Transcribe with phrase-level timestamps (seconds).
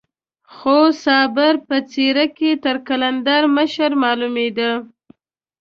[0.53, 4.71] خو صابر په څېره کې تر قلندر مشر معلومېده.